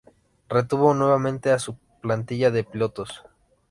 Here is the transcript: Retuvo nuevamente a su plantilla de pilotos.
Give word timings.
Retuvo 0.49 0.95
nuevamente 0.95 1.51
a 1.51 1.59
su 1.59 1.77
plantilla 2.01 2.49
de 2.49 2.63
pilotos. 2.63 3.21